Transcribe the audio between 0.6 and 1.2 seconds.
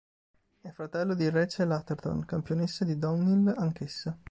È fratello